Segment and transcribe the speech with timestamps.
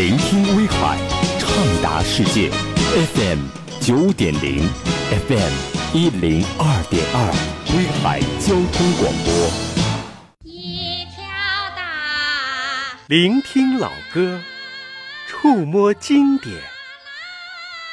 [0.00, 0.96] 聆听威海，
[1.38, 1.50] 畅
[1.82, 2.48] 达世界
[3.14, 3.38] ，FM
[3.82, 4.66] 九点零
[5.28, 5.52] ，FM
[5.92, 7.28] 一零二点二，
[7.76, 9.30] 威海交通广播。
[10.42, 11.20] 一条
[11.76, 14.40] 大聆听老歌，
[15.26, 16.56] 触摸经典，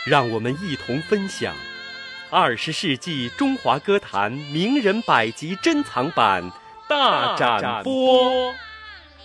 [0.05, 1.53] 让我们一同分享
[2.29, 6.53] 二十世纪中华歌坛名人百集珍藏版
[6.87, 8.53] 大展播。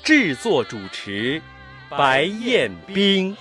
[0.03, 1.41] 制作主持
[1.97, 3.37] 白彦冰。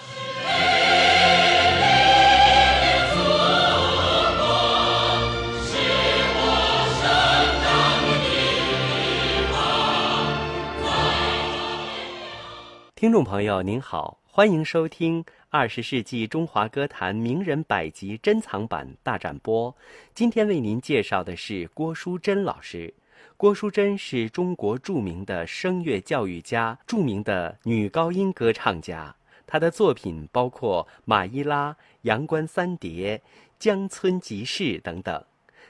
[12.95, 19.73] 听众朋友您好，欢迎收听二十世纪中华歌坛名人百集珍藏版大展播。
[20.14, 22.94] 今天为您介绍的是郭淑珍老师。
[23.41, 29.16] 郭淑珍是中国著名的声乐教育家，著名的女高音歌唱家。
[29.48, 31.72] 她的作品包括《马伊拉》
[32.03, 33.17] 《阳关三叠》
[33.58, 35.25] 《江村集市》等等。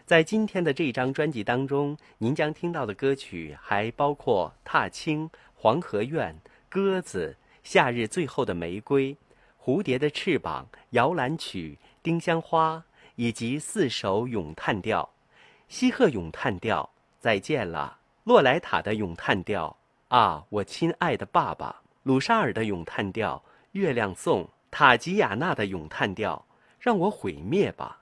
[0.06, 6.34] 在今天的这张专辑当中，您将听到的歌曲还包括《踏青》《黄河院》
[6.68, 9.14] 《鸽子》《夏日最后的玫瑰》
[9.64, 12.76] 《蝴蝶的翅膀》《摇篮曲》《丁香花》，
[13.16, 15.10] 以及四首咏叹调，
[15.70, 16.92] 《西鹤咏叹调》。
[17.22, 19.78] 再见了，洛莱塔的咏叹调
[20.08, 26.44] 啊，我亲爱的爸爸；鲁沙尔的咏叹调《月亮颂》，塔吉亚娜的咏叹调
[26.80, 28.00] 《让我毁灭吧》。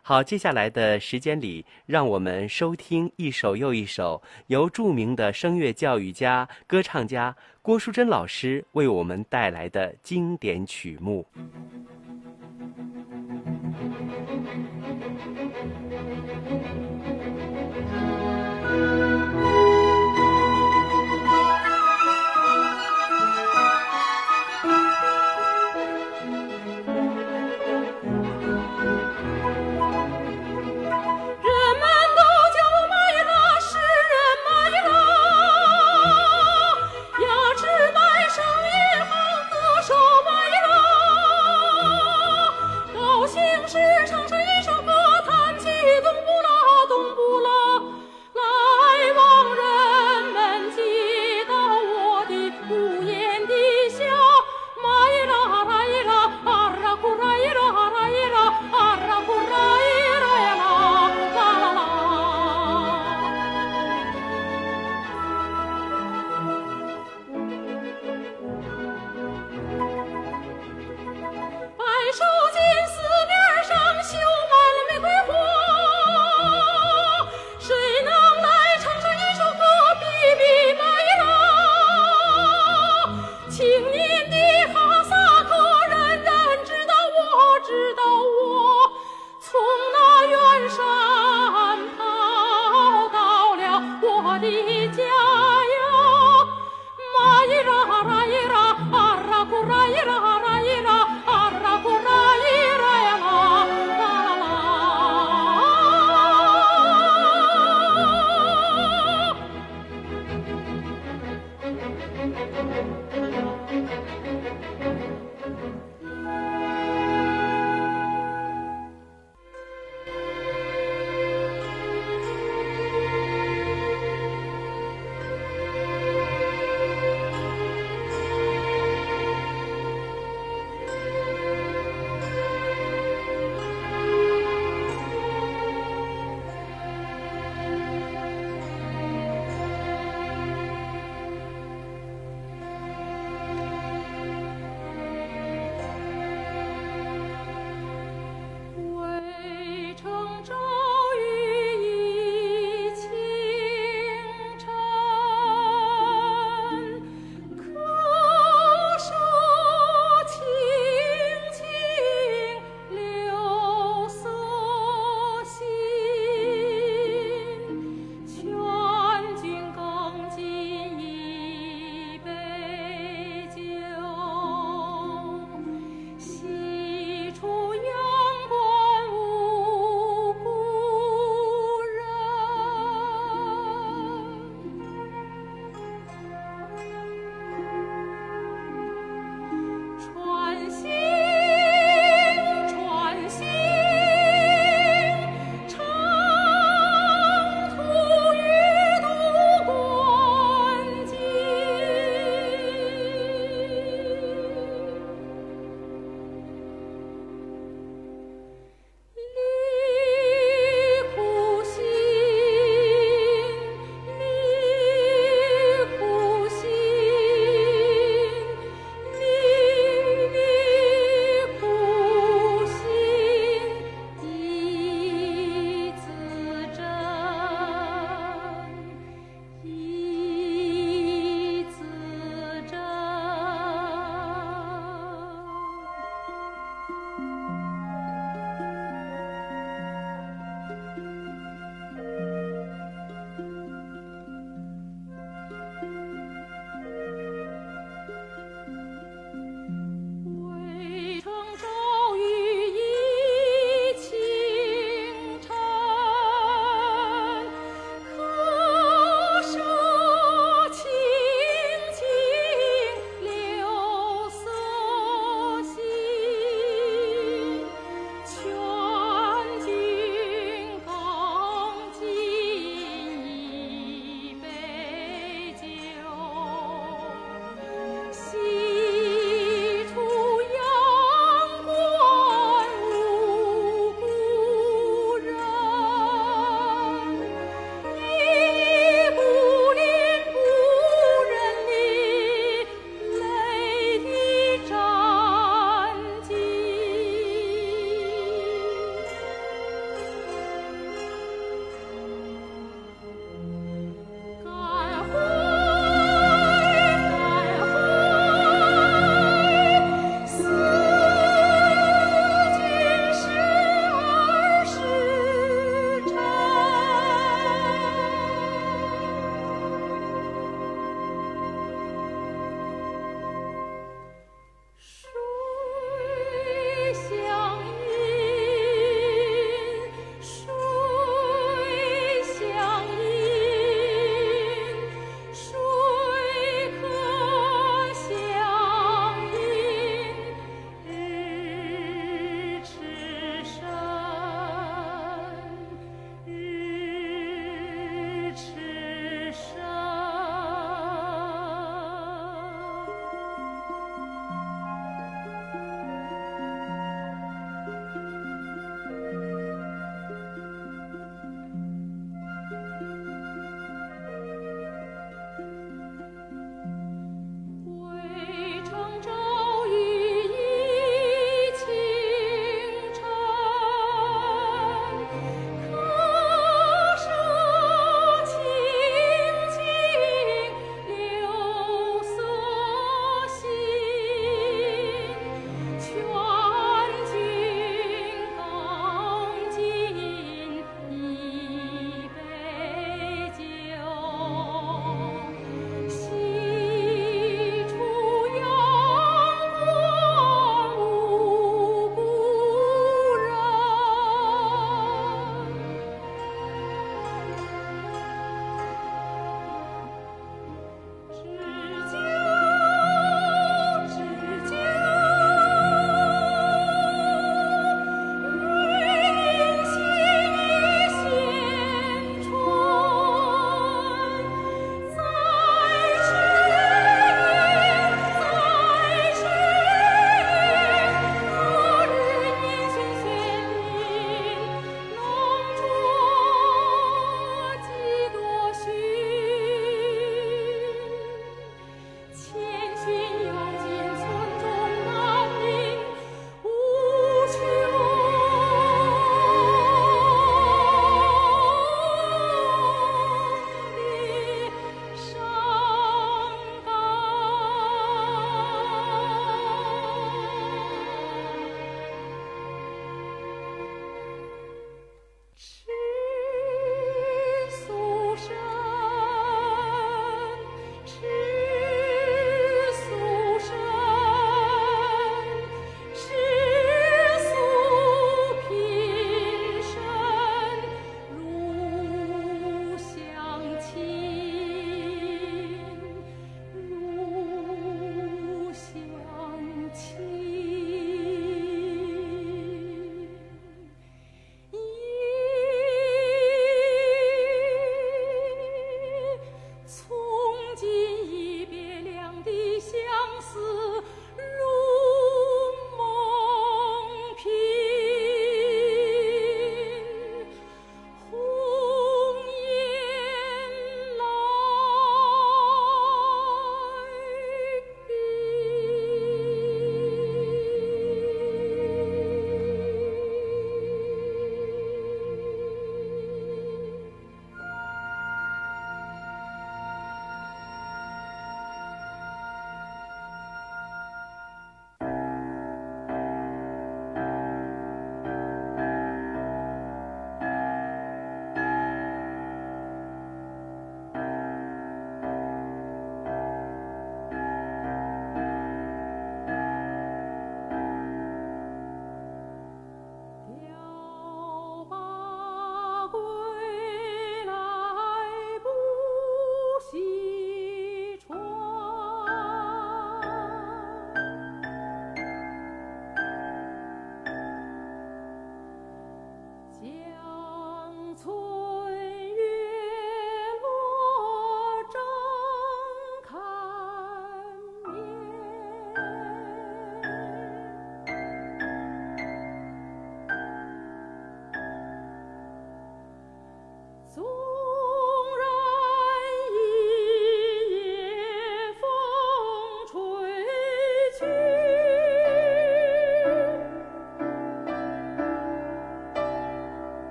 [0.00, 11.26] 好，接下来的时间里，让我们收听一首又一首由著名的声乐教育家、歌唱家郭淑珍老师为我们带来的经典曲目。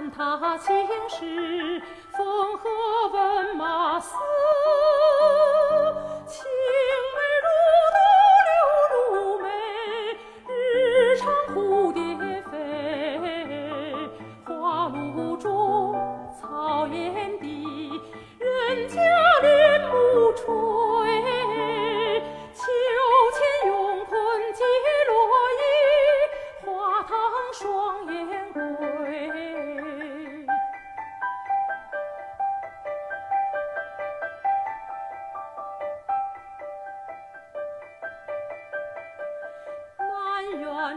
[0.00, 0.74] 春伴他青
[1.10, 1.59] 史，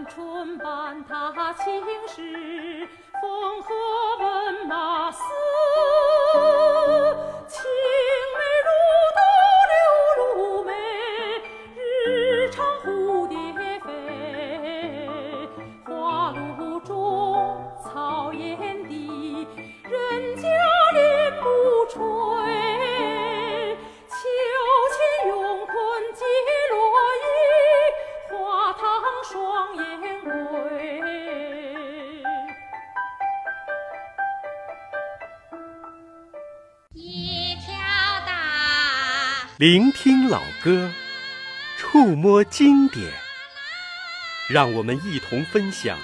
[0.05, 2.87] 春半踏青时，
[3.21, 3.73] 风和
[4.19, 5.23] 闻马嘶。
[39.57, 40.89] 聆听老歌，
[41.77, 43.05] 触摸经典，
[44.49, 45.95] 让我们一同分享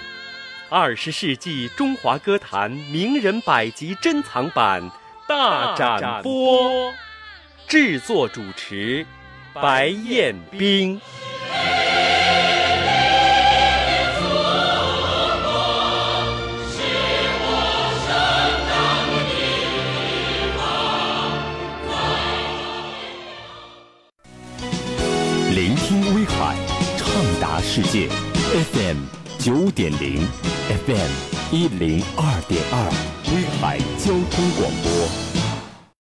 [0.70, 4.92] 二十世纪中华歌坛名人百集珍藏版
[5.28, 6.94] 大展播。
[7.68, 9.04] 制作主持
[9.52, 11.02] 白彦冰。
[27.82, 28.10] 世界
[28.74, 28.98] ，FM
[29.38, 30.22] 九点零
[30.86, 31.10] ，FM
[31.50, 32.92] 一零二点二，
[33.34, 35.29] 威海交通广播。